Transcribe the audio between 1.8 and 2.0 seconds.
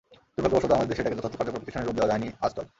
রূপ